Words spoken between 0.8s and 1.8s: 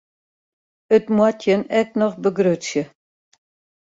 It moat jin